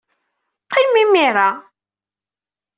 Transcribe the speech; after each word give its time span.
Qqim 0.65 0.91
imir-a. 1.03 1.49